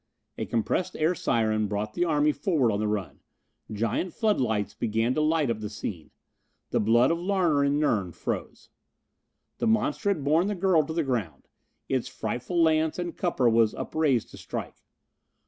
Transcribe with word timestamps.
A 0.39 0.47
compressed 0.47 0.95
air 0.95 1.13
siren 1.13 1.67
brought 1.67 1.93
the 1.93 2.05
army 2.05 2.31
forward 2.31 2.71
on 2.71 2.79
the 2.79 2.87
run. 2.87 3.19
Giant 3.71 4.15
floodlights 4.15 4.73
began 4.73 5.13
to 5.13 5.21
light 5.21 5.51
up 5.51 5.59
the 5.59 5.69
scene. 5.69 6.09
The 6.71 6.79
blood 6.79 7.11
of 7.11 7.19
Larner 7.19 7.63
and 7.63 7.79
Nern 7.79 8.11
froze. 8.11 8.69
The 9.59 9.67
monster 9.67 10.09
had 10.09 10.23
borne 10.23 10.47
the 10.47 10.55
girl 10.55 10.83
to 10.87 10.93
the 10.93 11.03
ground. 11.03 11.47
Its 11.87 12.07
frightful 12.07 12.59
lance 12.63 12.97
and 12.97 13.15
cupper 13.15 13.47
was 13.47 13.75
upraised 13.75 14.31
to 14.31 14.37
strike. 14.39 14.81